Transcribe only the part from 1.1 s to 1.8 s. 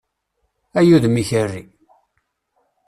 n ikerri!